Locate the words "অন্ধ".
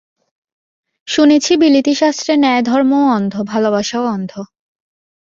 3.15-3.33, 4.07-4.31